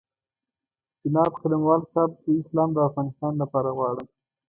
[1.03, 4.07] جناب قلموال صاحب زه اسلام د افغانستان لپاره غواړم.